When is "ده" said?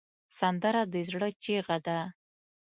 1.85-1.97